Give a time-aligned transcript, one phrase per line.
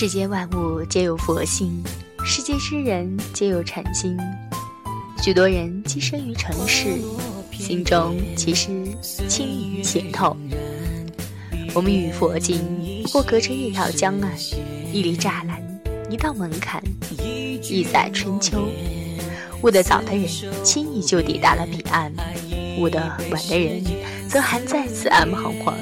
[0.00, 1.84] 世间万物皆有佛性，
[2.24, 4.16] 世界之人皆有禅心。
[5.22, 6.98] 许多人寄生于尘世，
[7.52, 8.70] 心中其实
[9.02, 10.34] 清明显透。
[11.74, 12.62] 我们与佛境
[13.02, 14.32] 不过隔着一条江岸，
[14.90, 15.62] 一粒栅栏，
[16.08, 16.82] 一道门槛，
[17.18, 18.58] 一载春秋。
[19.60, 20.26] 悟得早的人
[20.64, 22.10] 轻易就抵达了彼岸，
[22.78, 22.98] 悟得
[23.30, 23.84] 晚的人
[24.26, 25.76] 则还在此岸彷徨。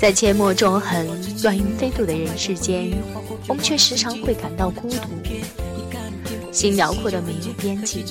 [0.00, 1.06] 在阡陌纵横、
[1.42, 2.90] 乱云飞渡的人世间，
[3.46, 4.98] 我们却时常会感到孤独。
[6.50, 8.02] 心辽阔的没有边际。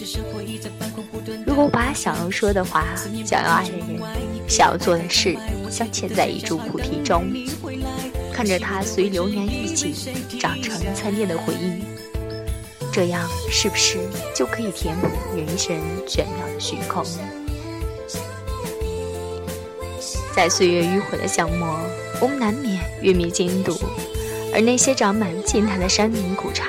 [1.47, 2.85] 如果把想要说的话、
[3.25, 3.99] 想要爱的人、
[4.47, 5.35] 想要做的事，
[5.71, 7.25] 镶嵌在一株菩提中，
[8.31, 9.91] 看着它随流年一起
[10.39, 11.83] 长成参天的回忆，
[12.93, 13.97] 这样是不是
[14.35, 15.75] 就可以填补人生
[16.07, 17.03] 玄妙的虚空？
[20.39, 21.77] 在岁月迂回的巷陌，
[22.21, 23.77] 我们难免越迷津堵，
[24.53, 26.63] 而那些长满青苔的山林古刹，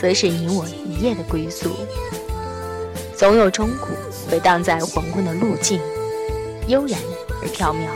[0.00, 1.68] 则是你我一夜的归宿。
[3.14, 3.88] 总有钟鼓
[4.26, 5.78] 回荡在黄昏的路径，
[6.66, 6.98] 悠然
[7.42, 7.90] 而飘渺，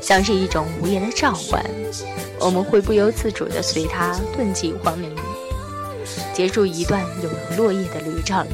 [0.00, 1.64] 像是一种无言的召唤。
[2.40, 5.14] 我们会不由自主地随它遁迹荒林，
[6.34, 8.44] 结束一段有如落叶的旅程。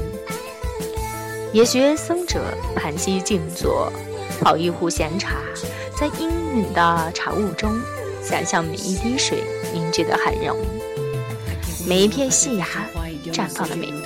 [1.53, 2.43] 也学僧者
[2.75, 3.93] 盘膝静坐。
[4.41, 5.35] 泡一壶闲茶，
[5.99, 7.73] 在氤氲的茶雾中，
[8.23, 9.43] 想象每一滴水
[9.75, 10.57] 凝聚的含容，
[11.89, 12.65] 每一片细芽
[13.33, 14.03] 绽放的美丽。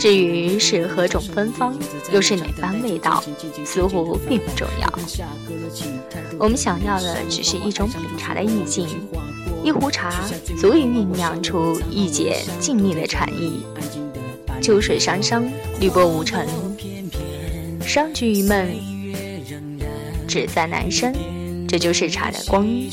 [0.00, 1.78] 至于是何种芬芳，
[2.10, 3.22] 又是哪般味道，
[3.64, 4.92] 似乎并不重要。
[6.40, 8.88] 我们想要的只是一种品茶的意境，
[9.62, 10.10] 一壶茶
[10.58, 13.62] 足以酝酿出一解静谧的禅意。
[14.62, 15.50] 秋水山生，
[15.80, 16.46] 绿波无尘。
[17.84, 18.68] 上举一梦，
[20.28, 21.12] 只在南山。
[21.66, 22.88] 这就是茶的光阴，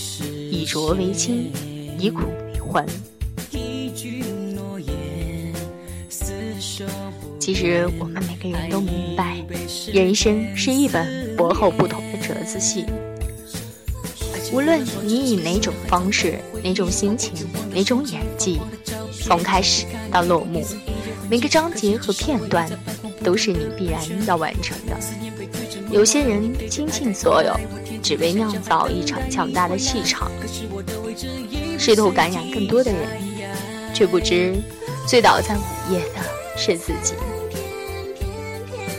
[0.50, 1.52] 以浊为清，
[2.00, 2.22] 以苦
[2.53, 2.84] 为欢。
[7.40, 9.38] 其实我们每个人都明白，
[9.94, 12.85] 人生是一本薄厚不同的折子戏。
[14.52, 17.34] 无论你以哪种方式、哪种心情、
[17.72, 18.59] 哪种演技，
[19.12, 20.66] 从开始到落幕，
[21.29, 22.69] 每个章节和片段。
[23.22, 24.97] 都是你必然要完成的。
[25.91, 27.53] 有些人倾尽所有，
[28.01, 30.31] 只为酿造一场强大的气场，
[31.78, 33.01] 试图感染更多的人，
[33.94, 34.56] 却不知
[35.06, 36.22] 醉倒在午夜的
[36.56, 37.16] 是自己。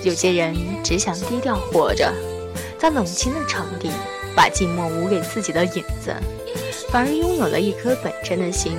[0.04, 0.54] 有些人
[0.84, 2.12] 只想低调活着，
[2.78, 3.90] 在冷清的场地，
[4.36, 6.14] 把寂寞捂给自己的影子，
[6.90, 8.76] 反而拥有了一颗本真的心。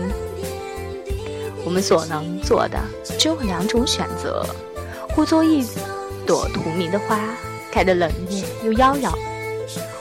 [1.65, 2.79] 我们所能做的
[3.17, 4.45] 只有两种选择。
[5.13, 5.67] 或做一
[6.25, 7.19] 朵荼蘼的花，
[7.69, 9.11] 开得冷艳又妖娆；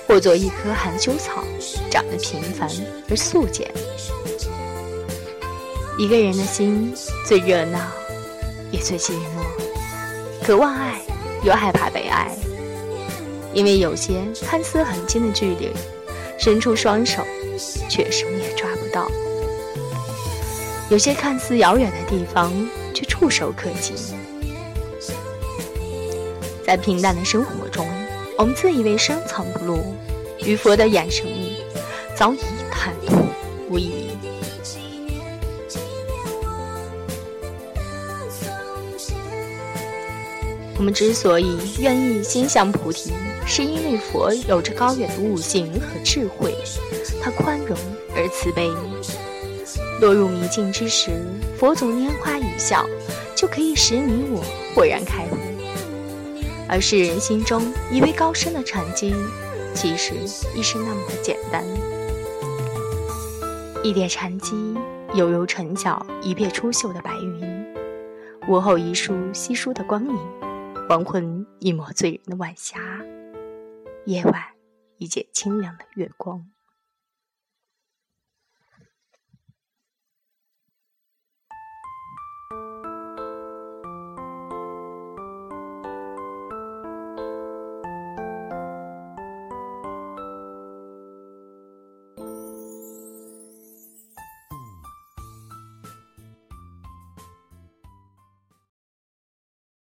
[0.07, 1.43] 或做一棵含羞草，
[1.91, 2.71] 长得平凡
[3.09, 3.69] 而素简。
[5.99, 6.95] 一个人的心
[7.27, 7.81] 最热闹，
[8.71, 11.01] 也最寂寞，渴望爱，
[11.43, 12.31] 又害怕被爱。
[13.53, 15.73] 因为有些看似很近的距离，
[16.39, 17.25] 伸出双手，
[17.89, 19.11] 却什么也抓不到；
[20.91, 22.53] 有些看似遥远的地方，
[22.93, 23.95] 却触手可及。
[26.67, 27.89] 在平淡的生活中，
[28.37, 29.95] 我们自以为深藏不露，
[30.45, 31.59] 与佛的眼神里
[32.17, 32.39] 早已
[32.73, 33.25] 坦途
[33.69, 34.11] 无疑。
[40.77, 43.13] 我们之所以愿意心向菩提，
[43.47, 46.53] 是因为佛有着高远的悟性和智慧，
[47.23, 47.79] 他宽容
[48.17, 48.69] 而慈悲。
[50.01, 51.11] 落入迷境之时，
[51.59, 52.87] 佛祖拈花一笑，
[53.37, 54.43] 就可以使你我
[54.75, 55.37] 豁然开悟。
[56.67, 57.63] 而世人心中
[57.93, 59.15] 以为高深的禅机，
[59.75, 60.15] 其实
[60.55, 61.63] 亦是那么的简单。
[63.83, 64.75] 一点禅机，
[65.15, 67.67] 犹如晨晓一片出岫的白云，
[68.49, 70.19] 午后一束稀疏的光影，
[70.89, 72.79] 黄昏一抹醉人的晚霞，
[74.07, 74.43] 夜晚
[74.97, 76.47] 一剪清凉的月光。